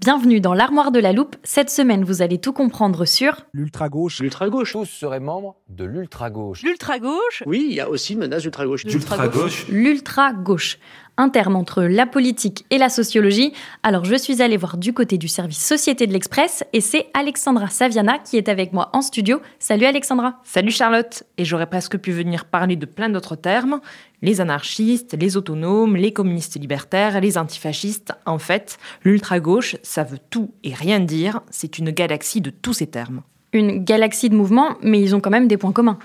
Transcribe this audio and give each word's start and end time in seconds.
Bienvenue 0.00 0.40
dans 0.40 0.54
l'armoire 0.54 0.92
de 0.92 0.98
la 0.98 1.12
loupe. 1.12 1.36
Cette 1.44 1.68
semaine, 1.68 2.04
vous 2.04 2.22
allez 2.22 2.38
tout 2.38 2.54
comprendre 2.54 3.04
sur 3.04 3.44
L'ultra-gauche. 3.52 4.20
L'ultra-gauche. 4.20 4.72
Tous 4.72 4.86
seraient 4.86 5.20
membres 5.20 5.56
de 5.68 5.84
l'ultra-gauche. 5.84 6.62
L'ultra-gauche 6.62 7.42
Oui, 7.44 7.66
il 7.68 7.74
y 7.74 7.80
a 7.80 7.90
aussi 7.90 8.14
une 8.14 8.20
menace 8.20 8.40
d'ultra-gauche. 8.40 8.84
L'ultra-gauche. 8.84 9.66
l'ultra-gauche. 9.68 10.78
Un 11.18 11.28
terme 11.28 11.56
entre 11.56 11.82
la 11.82 12.06
politique 12.06 12.64
et 12.70 12.78
la 12.78 12.88
sociologie. 12.88 13.52
Alors, 13.82 14.06
je 14.06 14.14
suis 14.14 14.40
allée 14.40 14.56
voir 14.56 14.78
du 14.78 14.94
côté 14.94 15.18
du 15.18 15.28
service 15.28 15.62
Société 15.62 16.06
de 16.06 16.14
l'Express 16.14 16.64
et 16.72 16.80
c'est 16.80 17.08
Alexandra 17.12 17.68
Saviana 17.68 18.18
qui 18.18 18.38
est 18.38 18.48
avec 18.48 18.72
moi 18.72 18.88
en 18.94 19.02
studio. 19.02 19.42
Salut 19.58 19.84
Alexandra. 19.84 20.40
Salut 20.44 20.70
Charlotte 20.70 21.24
Et 21.36 21.44
j'aurais 21.44 21.68
presque 21.68 21.98
pu 21.98 22.10
venir 22.12 22.46
parler 22.46 22.76
de 22.76 22.86
plein 22.86 23.10
d'autres 23.10 23.36
termes. 23.36 23.80
Les 24.22 24.40
anarchistes, 24.40 25.14
les 25.18 25.36
autonomes, 25.36 25.96
les 25.96 26.14
communistes 26.14 26.58
libertaires, 26.58 27.20
les 27.20 27.36
antifascistes. 27.36 28.12
En 28.24 28.38
fait, 28.38 28.78
l'ultra-gauche, 29.04 29.76
ça 29.90 30.04
veut 30.04 30.20
tout 30.30 30.54
et 30.62 30.72
rien 30.72 31.00
dire. 31.00 31.40
C'est 31.50 31.78
une 31.78 31.90
galaxie 31.90 32.40
de 32.40 32.50
tous 32.50 32.74
ces 32.74 32.86
termes. 32.86 33.22
Une 33.52 33.82
galaxie 33.82 34.30
de 34.30 34.36
mouvements, 34.36 34.76
mais 34.82 35.02
ils 35.02 35.16
ont 35.16 35.20
quand 35.20 35.30
même 35.30 35.48
des 35.48 35.56
points 35.56 35.72
communs. 35.72 35.98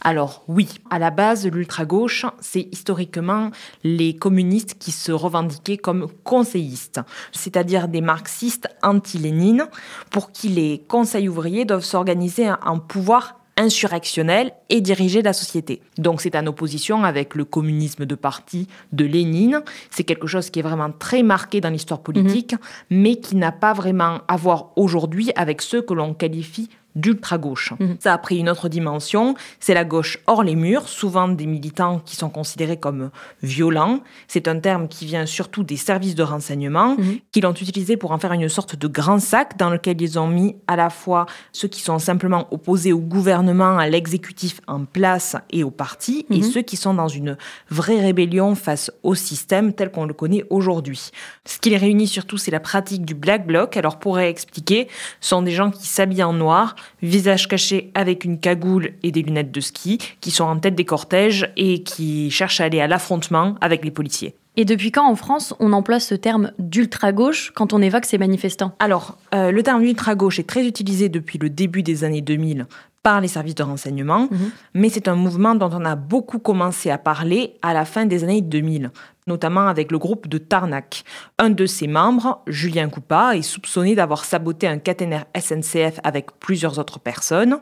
Alors 0.00 0.42
oui, 0.48 0.80
à 0.90 0.98
la 0.98 1.12
base, 1.12 1.46
l'ultra-gauche, 1.46 2.26
c'est 2.40 2.68
historiquement 2.72 3.52
les 3.84 4.16
communistes 4.16 4.74
qui 4.80 4.90
se 4.90 5.12
revendiquaient 5.12 5.76
comme 5.76 6.08
conseillistes, 6.24 7.00
c'est-à-dire 7.30 7.86
des 7.86 8.00
marxistes 8.00 8.68
anti-Lénine, 8.82 9.68
pour 10.10 10.32
qui 10.32 10.48
les 10.48 10.84
conseils 10.88 11.28
ouvriers 11.28 11.64
doivent 11.64 11.84
s'organiser 11.84 12.50
en 12.66 12.80
pouvoir 12.80 13.37
insurrectionnel 13.58 14.52
et 14.70 14.80
diriger 14.80 15.20
la 15.20 15.34
société. 15.34 15.82
Donc 15.98 16.22
c'est 16.22 16.36
en 16.36 16.46
opposition 16.46 17.04
avec 17.04 17.34
le 17.34 17.44
communisme 17.44 18.06
de 18.06 18.14
parti 18.14 18.68
de 18.92 19.04
Lénine. 19.04 19.62
C'est 19.90 20.04
quelque 20.04 20.28
chose 20.28 20.48
qui 20.48 20.60
est 20.60 20.62
vraiment 20.62 20.90
très 20.90 21.22
marqué 21.22 21.60
dans 21.60 21.68
l'histoire 21.68 22.00
politique, 22.00 22.54
mais 22.88 23.16
qui 23.16 23.36
n'a 23.36 23.52
pas 23.52 23.74
vraiment 23.74 24.20
à 24.28 24.36
voir 24.36 24.70
aujourd'hui 24.76 25.32
avec 25.34 25.60
ceux 25.60 25.82
que 25.82 25.92
l'on 25.92 26.14
qualifie 26.14 26.70
d'ultra-gauche. 26.98 27.72
Ça 28.00 28.12
a 28.12 28.18
pris 28.18 28.38
une 28.38 28.48
autre 28.48 28.68
dimension, 28.68 29.34
c'est 29.60 29.74
la 29.74 29.84
gauche 29.84 30.18
hors 30.26 30.42
les 30.42 30.54
murs, 30.54 30.88
souvent 30.88 31.28
des 31.28 31.46
militants 31.46 32.00
qui 32.04 32.16
sont 32.16 32.30
considérés 32.30 32.76
comme 32.78 33.10
violents. 33.42 34.00
C'est 34.26 34.48
un 34.48 34.58
terme 34.58 34.88
qui 34.88 35.06
vient 35.06 35.26
surtout 35.26 35.62
des 35.62 35.76
services 35.76 36.14
de 36.14 36.22
renseignement, 36.22 36.96
qui 37.32 37.40
l'ont 37.40 37.52
utilisé 37.52 37.96
pour 37.96 38.12
en 38.12 38.18
faire 38.18 38.32
une 38.32 38.48
sorte 38.48 38.76
de 38.76 38.88
grand 38.88 39.18
sac 39.18 39.56
dans 39.56 39.70
lequel 39.70 40.00
ils 40.00 40.18
ont 40.18 40.28
mis 40.28 40.56
à 40.66 40.76
la 40.76 40.90
fois 40.90 41.26
ceux 41.52 41.68
qui 41.68 41.80
sont 41.80 41.98
simplement 41.98 42.46
opposés 42.50 42.92
au 42.92 43.00
gouvernement, 43.00 43.78
à 43.78 43.88
l'exécutif 43.88 44.60
en 44.66 44.84
place 44.84 45.36
et 45.50 45.64
au 45.64 45.70
parti, 45.70 46.26
et 46.30 46.42
ceux 46.42 46.62
qui 46.62 46.76
sont 46.76 46.94
dans 46.94 47.08
une 47.08 47.36
vraie 47.70 48.00
rébellion 48.00 48.54
face 48.54 48.90
au 49.02 49.14
système 49.14 49.72
tel 49.72 49.90
qu'on 49.90 50.06
le 50.06 50.14
connaît 50.14 50.44
aujourd'hui. 50.50 51.10
Ce 51.44 51.58
qui 51.58 51.70
les 51.70 51.76
réunit 51.76 52.06
surtout, 52.06 52.38
c'est 52.38 52.50
la 52.50 52.60
pratique 52.60 53.04
du 53.04 53.14
black 53.14 53.46
bloc. 53.46 53.76
Alors 53.76 53.98
pour 53.98 54.18
expliquer, 54.18 54.88
ce 55.20 55.30
sont 55.30 55.42
des 55.42 55.52
gens 55.52 55.70
qui 55.70 55.86
s'habillent 55.86 56.22
en 56.22 56.32
noir, 56.32 56.74
visage 57.02 57.48
caché 57.48 57.90
avec 57.94 58.24
une 58.24 58.38
cagoule 58.38 58.92
et 59.02 59.12
des 59.12 59.22
lunettes 59.22 59.52
de 59.52 59.60
ski, 59.60 59.98
qui 60.20 60.30
sont 60.30 60.44
en 60.44 60.58
tête 60.58 60.74
des 60.74 60.84
cortèges 60.84 61.50
et 61.56 61.82
qui 61.82 62.30
cherchent 62.30 62.60
à 62.60 62.64
aller 62.64 62.80
à 62.80 62.86
l'affrontement 62.86 63.56
avec 63.60 63.84
les 63.84 63.90
policiers. 63.90 64.34
Et 64.58 64.64
depuis 64.64 64.90
quand 64.90 65.08
en 65.08 65.14
France 65.14 65.54
on 65.60 65.72
emploie 65.72 66.00
ce 66.00 66.16
terme 66.16 66.50
d'ultra-gauche 66.58 67.52
quand 67.54 67.72
on 67.72 67.80
évoque 67.80 68.04
ces 68.04 68.18
manifestants? 68.18 68.74
Alors, 68.80 69.16
euh, 69.32 69.52
le 69.52 69.62
terme 69.62 69.84
ultra-gauche 69.84 70.40
est 70.40 70.48
très 70.48 70.66
utilisé 70.66 71.08
depuis 71.08 71.38
le 71.38 71.48
début 71.48 71.84
des 71.84 72.02
années 72.02 72.22
2000 72.22 72.66
par 73.02 73.20
les 73.20 73.28
services 73.28 73.54
de 73.54 73.62
renseignement, 73.62 74.28
mais 74.74 74.88
c'est 74.88 75.08
un 75.08 75.14
mouvement 75.14 75.54
dont 75.54 75.70
on 75.72 75.84
a 75.84 75.94
beaucoup 75.94 76.38
commencé 76.38 76.90
à 76.90 76.98
parler 76.98 77.54
à 77.62 77.72
la 77.72 77.84
fin 77.84 78.06
des 78.06 78.24
années 78.24 78.42
2000, 78.42 78.90
notamment 79.26 79.66
avec 79.68 79.92
le 79.92 79.98
groupe 79.98 80.26
de 80.28 80.38
Tarnac. 80.38 81.04
Un 81.38 81.50
de 81.50 81.64
ses 81.64 81.86
membres, 81.86 82.42
Julien 82.48 82.88
Coupa, 82.88 83.36
est 83.36 83.42
soupçonné 83.42 83.94
d'avoir 83.94 84.24
saboté 84.24 84.66
un 84.66 84.78
caténaire 84.78 85.26
SNCF 85.38 86.00
avec 86.02 86.38
plusieurs 86.40 86.78
autres 86.78 86.98
personnes. 86.98 87.58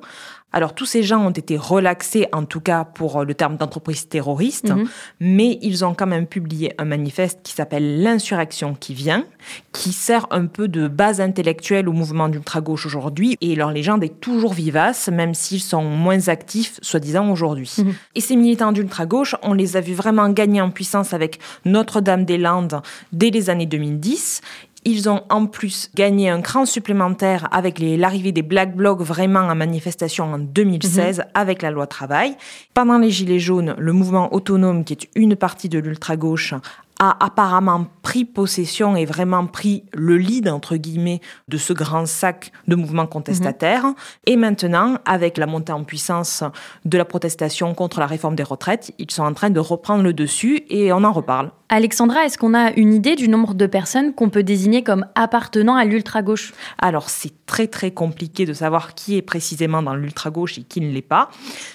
Alors 0.53 0.75
tous 0.75 0.87
ces 0.87 1.03
gens 1.03 1.27
ont 1.27 1.31
été 1.31 1.59
relaxés, 1.59 2.29
en 2.33 2.45
tout 2.45 2.61
cas 2.61 2.85
pour 2.85 3.25
le 3.25 3.35
terme 3.35 3.57
d'entreprise 3.57 4.09
terroriste, 4.09 4.73
mais 5.21 5.59
ils 5.61 5.85
ont 5.85 5.93
quand 5.93 6.07
même 6.07 6.27
publié 6.27 6.73
un 6.79 6.87
manifeste 6.87 7.41
qui 7.43 7.53
s'appelle 7.53 8.03
L'insurrection 8.03 8.75
qui 8.75 8.95
vient, 8.95 9.25
qui 9.73 9.93
sert 9.93 10.27
un 10.31 10.47
peu 10.47 10.69
de 10.69 10.89
base 10.89 11.21
intellectuelle 11.21 11.89
au 11.89 11.93
mouvement 11.93 12.29
d'ultra-gauche 12.29 12.87
aujourd'hui, 12.87 13.37
et 13.41 13.55
leur 13.55 13.71
légende 13.71 14.03
est 14.03 14.21
toujours 14.21 14.55
vivace, 14.55 15.09
même 15.09 15.35
s'ils 15.35 15.61
sont 15.61 15.85
moins 15.85 16.29
actifs, 16.29 16.79
soi-disant, 16.81 17.31
aujourd'hui. 17.31 17.77
Et 18.15 18.21
ces 18.21 18.37
militants 18.37 18.73
d'ultra-gauche, 18.73 19.35
on 19.43 19.53
les 19.53 19.77
a 19.77 19.81
vus 19.81 19.95
vraiment 19.95 20.31
gagner 20.31 20.61
en 20.61 20.71
puissance 20.71 21.13
avec 21.13 21.39
Notre-Dame-des-Landes 21.65 22.81
dès 23.13 23.31
les 23.31 23.51
années 23.51 23.67
2010, 23.67 24.41
ils 24.87 25.11
ont 25.11 25.25
en 25.31 25.47
plus 25.47 25.91
gagné 25.97 26.31
un 26.31 26.41
cran 26.41 26.65
supplémentaire 26.65 27.49
avec 27.51 27.81
l'arrivée 27.81 28.31
des 28.31 28.43
Black 28.43 28.77
Blocs 28.77 29.01
vraiment 29.01 29.41
en 29.41 29.55
manifestation 29.57 30.33
en 30.33 30.39
2016 30.39 31.25
avec 31.35 31.61
la 31.61 31.73
loi 31.73 31.89
travail. 31.89 32.37
Pendant 32.73 32.99
les 32.99 33.11
Gilets 33.11 33.41
jaunes, 33.41 33.75
le 33.79 33.93
mouvement 33.93 34.33
autonome, 34.33 34.85
qui 34.85 34.93
est 34.93 35.09
une 35.17 35.35
partie 35.35 35.69
de 35.69 35.81
l'ultra-gauche, 35.81 36.55
a 36.99 37.25
apparemment 37.25 37.87
pris 38.03 38.25
possession 38.25 38.97
et 38.97 39.05
vraiment 39.05 39.47
pris 39.47 39.85
le 39.93 40.17
lead, 40.17 40.49
entre 40.49 40.77
guillemets, 40.77 41.21
de 41.49 41.57
ce 41.57 41.73
grand 41.73 42.07
sac 42.07 42.53
de 42.69 42.77
mouvements 42.77 43.07
contestataires. 43.07 43.87
Et 44.27 44.37
maintenant, 44.37 44.99
avec 45.05 45.37
la 45.37 45.47
montée 45.47 45.73
en 45.73 45.85
puissance 45.85 46.45
de 46.85 46.99
la 46.99 47.05
protestation 47.05 47.75
contre 47.75 48.01
la 48.01 48.07
réforme 48.07 48.37
des 48.37 48.43
retraites, 48.43 48.93
ils 48.99 49.11
sont 49.11 49.25
en 49.25 49.35
train 49.35 49.51
de 49.51 49.61
reprendre 49.61 50.03
le 50.03 50.13
dessus 50.13 50.65
et 50.69 50.93
on 50.93 51.05
en 51.05 51.13
reparle. 51.13 51.51
Alexandra, 51.69 52.25
est-ce 52.25 52.39
qu'on 52.39 52.55
a 52.55 52.71
une 52.75 52.95
idée 52.95 53.17
du 53.17 53.29
nombre 53.29 53.55
de 53.55 53.67
personnes 53.67 54.15
qu'on 54.15 54.31
peut 54.31 54.45
désigner 54.45 54.85
comme 54.85 55.05
appartenant 55.17 55.75
à 55.75 55.85
l'ultra-gauche? 55.85 56.53
Alors, 56.79 57.11
c'est 57.11 57.33
très 57.45 57.67
très 57.67 57.91
compliqué 57.91 58.47
de 58.47 58.53
savoir 58.53 58.95
qui 58.95 59.17
est 59.17 59.23
précisément 59.23 59.83
dans 59.83 59.97
l'ultra-gauche 59.97 60.59
et 60.59 60.63
qui 60.63 60.81
ne 60.81 60.93
l'est 60.93 61.03
pas. 61.03 61.29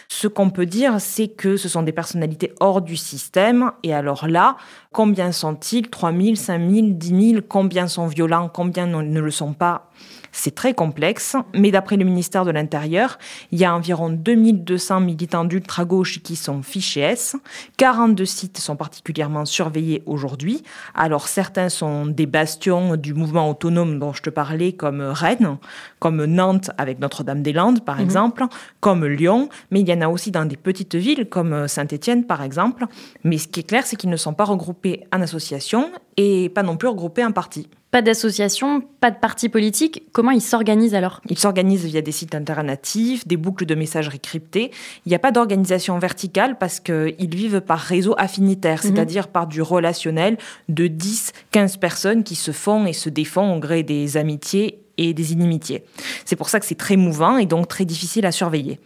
Ce 0.07 0.27
qu'on 0.27 0.49
peut 0.49 0.65
dire, 0.65 1.01
c'est 1.01 1.27
que 1.27 1.57
ce 1.57 1.67
sont 1.67 1.83
des 1.83 1.91
personnalités 1.91 2.53
hors 2.61 2.81
du 2.81 2.95
système. 2.95 3.71
Et 3.83 3.93
alors 3.93 4.29
là, 4.29 4.55
combien 4.91 5.31
sont-ils? 5.31 5.89
3 5.89 6.11
000, 6.13 6.35
5 6.35 6.69
000, 6.69 6.87
10 6.91 7.31
000 7.31 7.41
Combien 7.47 7.87
sont 7.87 8.07
violents? 8.07 8.49
Combien 8.49 8.85
ne 8.87 9.01
ne 9.01 9.19
le 9.19 9.31
sont 9.31 9.53
pas? 9.53 9.89
C'est 10.31 10.55
très 10.55 10.73
complexe, 10.73 11.35
mais 11.53 11.71
d'après 11.71 11.97
le 11.97 12.05
ministère 12.05 12.45
de 12.45 12.51
l'Intérieur, 12.51 13.17
il 13.51 13.59
y 13.59 13.65
a 13.65 13.75
environ 13.75 14.09
2200 14.09 15.01
militants 15.01 15.45
d'ultra-gauche 15.45 16.21
qui 16.21 16.35
sont 16.35 16.61
fichés 16.61 17.01
S. 17.01 17.35
42 17.77 18.25
sites 18.25 18.57
sont 18.57 18.75
particulièrement 18.75 19.45
surveillés 19.45 20.03
aujourd'hui. 20.05 20.63
Alors 20.95 21.27
certains 21.27 21.69
sont 21.69 22.05
des 22.05 22.25
bastions 22.25 22.95
du 22.95 23.13
mouvement 23.13 23.49
autonome 23.49 23.99
dont 23.99 24.13
je 24.13 24.21
te 24.21 24.29
parlais, 24.29 24.73
comme 24.73 25.01
Rennes, 25.01 25.57
comme 25.99 26.23
Nantes 26.25 26.71
avec 26.77 26.99
Notre-Dame-des-Landes 26.99 27.83
par 27.83 27.99
exemple, 27.99 28.45
comme 28.79 29.05
Lyon, 29.05 29.49
mais 29.69 29.81
il 29.81 29.89
y 29.89 29.93
en 29.93 30.01
a 30.01 30.07
aussi 30.07 30.31
dans 30.31 30.45
des 30.45 30.57
petites 30.57 30.95
villes 30.95 31.27
comme 31.29 31.67
Saint-Étienne 31.67 32.25
par 32.25 32.41
exemple. 32.41 32.85
Mais 33.23 33.37
ce 33.37 33.47
qui 33.47 33.59
est 33.59 33.63
clair, 33.63 33.85
c'est 33.85 33.95
qu'ils 33.95 34.09
ne 34.09 34.17
sont 34.17 34.33
pas 34.33 34.45
regroupés 34.45 35.03
en 35.13 35.21
association 35.21 35.91
et 36.17 36.49
pas 36.49 36.63
non 36.63 36.77
plus 36.77 36.87
regroupés 36.87 37.25
en 37.25 37.31
parti. 37.31 37.67
Pas 37.91 38.01
d'association, 38.01 38.81
pas 39.01 39.11
de 39.11 39.17
parti 39.17 39.49
politique. 39.49 40.03
Comment 40.13 40.31
ils 40.31 40.41
s'organisent 40.41 40.95
alors? 40.95 41.19
Ils 41.29 41.37
s'organisent 41.37 41.83
via 41.83 42.01
des 42.01 42.13
sites 42.13 42.33
alternatifs, 42.33 43.27
des 43.27 43.35
boucles 43.35 43.65
de 43.65 43.75
messagerie 43.75 44.21
cryptées. 44.21 44.71
Il 45.05 45.09
n'y 45.09 45.15
a 45.15 45.19
pas 45.19 45.31
d'organisation 45.33 45.99
verticale 45.99 46.57
parce 46.57 46.79
qu'ils 46.79 47.35
vivent 47.35 47.59
par 47.59 47.79
réseau 47.79 48.15
affinitaire, 48.17 48.79
Mhm. 48.83 48.93
c'est-à-dire 48.95 49.27
par 49.27 49.45
du 49.45 49.61
relationnel 49.61 50.37
de 50.69 50.87
10, 50.87 51.33
15 51.51 51.75
personnes 51.77 52.23
qui 52.23 52.35
se 52.35 52.51
font 52.51 52.85
et 52.85 52.93
se 52.93 53.09
défont 53.09 53.55
au 53.57 53.59
gré 53.59 53.83
des 53.83 54.15
amitiés 54.15 54.79
et 54.97 55.13
des 55.13 55.33
inimitiés. 55.33 55.83
C'est 56.25 56.35
pour 56.35 56.49
ça 56.49 56.59
que 56.59 56.65
c'est 56.65 56.75
très 56.75 56.95
mouvant 56.95 57.37
et 57.37 57.45
donc 57.45 57.67
très 57.67 57.85
difficile 57.85 58.25
à 58.25 58.31
surveiller. 58.31 58.79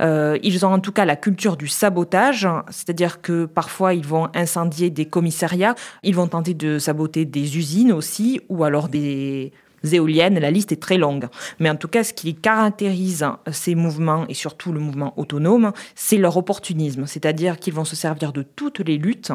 Euh, 0.00 0.38
ils 0.42 0.64
ont 0.64 0.72
en 0.72 0.80
tout 0.80 0.92
cas 0.92 1.04
la 1.04 1.16
culture 1.16 1.56
du 1.56 1.68
sabotage, 1.68 2.48
c'est-à-dire 2.70 3.20
que 3.20 3.46
parfois 3.46 3.94
ils 3.94 4.06
vont 4.06 4.28
incendier 4.34 4.90
des 4.90 5.06
commissariats, 5.06 5.74
ils 6.02 6.14
vont 6.14 6.28
tenter 6.28 6.54
de 6.54 6.78
saboter 6.78 7.24
des 7.24 7.58
usines 7.58 7.92
aussi, 7.92 8.40
ou 8.48 8.64
alors 8.64 8.88
des 8.88 9.52
éoliennes, 9.92 10.38
la 10.38 10.50
liste 10.50 10.72
est 10.72 10.80
très 10.80 10.98
longue. 10.98 11.26
Mais 11.58 11.70
en 11.70 11.76
tout 11.76 11.88
cas, 11.88 12.04
ce 12.04 12.12
qui 12.12 12.34
caractérise 12.34 13.26
ces 13.50 13.74
mouvements, 13.74 14.26
et 14.28 14.34
surtout 14.34 14.72
le 14.72 14.80
mouvement 14.80 15.14
autonome, 15.18 15.72
c'est 15.94 16.16
leur 16.16 16.36
opportunisme. 16.36 17.06
C'est-à-dire 17.06 17.58
qu'ils 17.58 17.74
vont 17.74 17.84
se 17.84 17.96
servir 17.96 18.32
de 18.32 18.42
toutes 18.42 18.80
les 18.80 18.98
luttes 18.98 19.32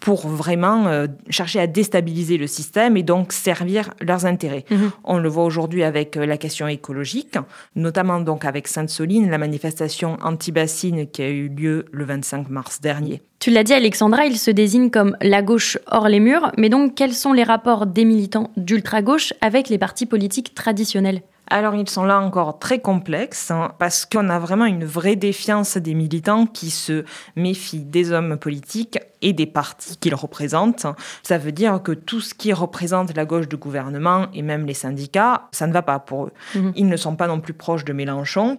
pour 0.00 0.28
vraiment 0.28 0.86
euh, 0.86 1.06
chercher 1.30 1.60
à 1.60 1.66
déstabiliser 1.66 2.38
le 2.38 2.46
système 2.46 2.96
et 2.96 3.02
donc 3.02 3.32
servir 3.32 3.92
leurs 4.00 4.26
intérêts. 4.26 4.64
On 5.04 5.18
le 5.18 5.28
voit 5.28 5.44
aujourd'hui 5.44 5.82
avec 5.82 6.16
euh, 6.16 6.26
la 6.26 6.36
question 6.36 6.68
écologique, 6.68 7.38
notamment 7.74 8.20
donc 8.20 8.44
avec 8.44 8.68
Sainte-Soline, 8.68 9.30
la 9.30 9.38
manifestation 9.38 10.16
anti-bassine 10.22 11.08
qui 11.08 11.22
a 11.22 11.28
eu 11.28 11.48
lieu 11.48 11.86
le 11.92 12.04
25 12.04 12.48
mars 12.50 12.80
dernier. 12.80 13.22
Tu 13.38 13.50
l'as 13.50 13.62
dit 13.62 13.74
Alexandra, 13.74 14.24
ils 14.24 14.38
se 14.38 14.50
désignent 14.50 14.90
comme 14.90 15.16
la 15.20 15.42
gauche 15.42 15.78
hors 15.86 16.08
les 16.08 16.20
murs, 16.20 16.52
mais 16.56 16.68
donc 16.68 16.94
quels 16.94 17.14
sont 17.14 17.32
les 17.32 17.44
rapports 17.44 17.86
des 17.86 18.04
militants 18.04 18.50
d'ultra-gauche 18.56 19.34
avec 19.40 19.68
les 19.68 19.78
partis 19.78 20.06
politiques 20.06 20.54
traditionnels? 20.54 21.22
Alors 21.48 21.76
ils 21.76 21.88
sont 21.88 22.04
là 22.04 22.18
encore 22.18 22.58
très 22.58 22.80
complexes 22.80 23.52
hein, 23.52 23.72
parce 23.78 24.04
qu'on 24.04 24.30
a 24.30 24.38
vraiment 24.40 24.64
une 24.64 24.84
vraie 24.84 25.14
défiance 25.14 25.76
des 25.76 25.94
militants 25.94 26.46
qui 26.46 26.70
se 26.70 27.04
méfient 27.36 27.84
des 27.84 28.10
hommes 28.10 28.36
politiques 28.36 28.95
et 29.22 29.32
des 29.32 29.46
partis 29.46 29.96
qu'ils 29.96 30.14
représentent. 30.14 30.86
Ça 31.22 31.38
veut 31.38 31.52
dire 31.52 31.82
que 31.82 31.92
tout 31.92 32.20
ce 32.20 32.34
qui 32.34 32.52
représente 32.52 33.14
la 33.16 33.24
gauche 33.24 33.48
du 33.48 33.56
gouvernement 33.56 34.26
et 34.34 34.42
même 34.42 34.66
les 34.66 34.74
syndicats, 34.74 35.48
ça 35.52 35.66
ne 35.66 35.72
va 35.72 35.82
pas 35.82 35.98
pour 35.98 36.26
eux. 36.26 36.32
Ils 36.74 36.88
ne 36.88 36.96
sont 36.96 37.16
pas 37.16 37.26
non 37.26 37.40
plus 37.40 37.54
proches 37.54 37.84
de 37.84 37.92
Mélenchon. 37.92 38.58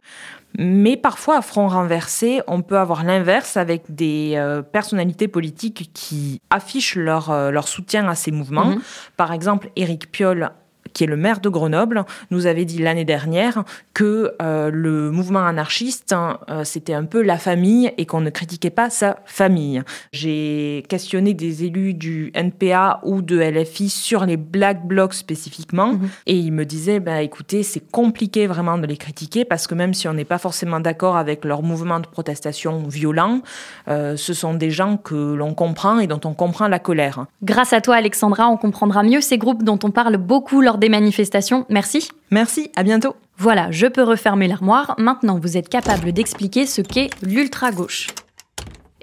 Mais 0.58 0.98
parfois, 0.98 1.38
à 1.38 1.42
front 1.42 1.68
renversé, 1.68 2.42
on 2.48 2.62
peut 2.62 2.78
avoir 2.78 3.04
l'inverse 3.04 3.58
avec 3.58 3.84
des 3.90 4.34
euh, 4.36 4.62
personnalités 4.62 5.28
politiques 5.28 5.92
qui 5.94 6.42
affichent 6.50 6.96
leur, 6.96 7.30
euh, 7.30 7.52
leur 7.52 7.68
soutien 7.68 8.08
à 8.08 8.16
ces 8.16 8.32
mouvements. 8.32 8.76
Par 9.18 9.34
exemple, 9.34 9.70
Éric 9.76 10.12
Piolle 10.12 10.52
qui 10.94 11.04
est 11.04 11.08
le 11.08 11.18
maire 11.18 11.40
de 11.40 11.50
Grenoble, 11.50 12.06
nous 12.32 12.46
avait 12.46 12.66
dit 12.66 12.80
l'année 12.80 13.06
dernière 13.06 13.64
que 13.94 14.34
euh, 14.42 14.70
le 14.72 15.12
mouvement 15.12 15.46
anarchiste, 15.46 16.14
hein, 16.14 16.40
euh, 16.50 16.64
c'était 16.64 16.94
un 16.94 17.06
peu 17.06 17.22
la 17.22 17.38
famille 17.38 17.92
et 17.98 18.06
qu'on 18.06 18.22
ne 18.22 18.30
critiquait 18.30 18.70
pas 18.70 18.90
sa 18.90 19.18
famille. 19.26 19.82
J'ai 20.12 20.84
questionné 20.90 21.34
des 21.34 21.64
élus 21.64 21.94
du 21.94 22.32
NPA 22.34 23.00
ou 23.04 23.22
de 23.22 23.40
LFI 23.40 23.90
sur 23.90 24.26
les 24.26 24.38
Black 24.38 24.86
Blocs 24.86 25.14
spécifiquement 25.14 25.94
et 26.26 26.36
ils 26.36 26.52
me 26.52 26.66
disaient, 26.66 27.00
bah, 27.00 27.22
écoutez, 27.22 27.64
c'est 27.64 27.92
compliqué 27.92 28.48
vraiment 28.48 28.78
de 28.78 28.86
les 28.86 28.98
critiquer 28.98 29.46
parce 29.46 29.68
que 29.68 29.76
même 29.76 29.94
si 29.94 30.08
on 30.08 30.14
n'est 30.14 30.26
pas 30.26 30.38
forcément 30.38 30.80
d'accord 30.80 31.18
avec 31.18 31.46
leur 31.46 31.64
mouvement 31.64 32.00
de 32.00 32.08
protestation 32.08 32.84
violent, 32.88 33.42
euh, 33.88 34.16
ce 34.16 34.34
sont 34.34 34.54
des 34.54 34.72
gens 34.72 34.98
que 34.98 35.16
l'on 35.34 35.54
comprend 35.54 36.00
et 36.00 36.08
dont 36.08 36.22
on 36.26 36.34
comprend 36.34 36.68
la 36.68 36.80
colère. 36.80 37.26
Grâce 37.44 37.74
à 37.74 37.82
toi 37.82 37.96
Alexandra, 37.96 38.48
on 38.50 38.58
comprendra 38.58 39.04
mieux 39.04 39.22
ces 39.22 39.38
groupes 39.38 39.64
dont 39.64 39.80
on 39.84 39.92
parle 39.92 40.18
beaucoup 40.18 40.62
lors 40.62 40.77
des 40.78 40.90
manifestations. 40.90 41.66
Merci. 41.70 42.10
Merci, 42.32 42.72
à 42.76 42.84
bientôt. 42.84 43.16
Voilà, 43.38 43.72
je 43.72 43.88
peux 43.88 44.04
refermer 44.04 44.48
l'armoire. 44.48 44.96
Maintenant, 44.98 45.40
vous 45.40 45.58
êtes 45.58 45.70
capable 45.70 46.12
d'expliquer 46.12 46.66
ce 46.66 46.82
qu'est 46.82 47.10
l'ultra-gauche. 47.22 48.08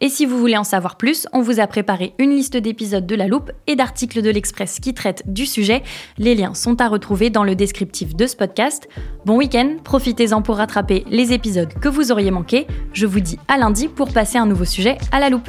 Et 0.00 0.09
si 0.09 0.26
vous 0.26 0.38
voulez 0.38 0.56
en 0.56 0.65
savoir 0.65 0.97
plus, 0.97 1.29
on 1.32 1.41
vous 1.41 1.61
a 1.61 1.67
préparé 1.67 2.15
une 2.19 2.31
liste 2.31 2.56
d'épisodes 2.56 3.06
de 3.06 3.15
La 3.15 3.29
Loupe 3.29 3.53
et 3.67 3.76
d'articles 3.76 4.23
de 4.23 4.31
l'Express 4.31 4.81
qui 4.81 4.93
traitent 4.93 5.23
du 5.26 5.47
sujet. 5.47 5.82
Les 6.19 6.35
liens 6.35 6.55
sont 6.55 6.81
à 6.81 6.88
retrouver 6.88 7.31
dans 7.31 7.44
le 7.44 7.55
descriptif 7.55 8.15
de 8.17 8.26
ce 8.26 8.35
podcast. 8.35 8.88
Bon 9.25 9.37
week-end, 9.37 9.76
profitez-en 9.85 10.43
pour 10.43 10.56
rattraper 10.56 11.05
les 11.11 11.32
épisodes 11.32 11.73
que 11.81 11.88
vous 11.88 12.11
auriez 12.11 12.32
manqués. 12.32 12.67
Je 12.93 13.06
vous 13.06 13.21
dis 13.21 13.38
à 13.47 13.56
lundi 13.56 13.88
pour 13.88 14.12
passer 14.12 14.37
un 14.37 14.47
nouveau 14.47 14.65
sujet 14.65 14.99
à 15.12 15.21
La 15.21 15.31
Loupe. 15.31 15.49